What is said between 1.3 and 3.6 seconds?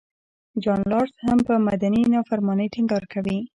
پر مدني نافرمانۍ ټینګار کوي.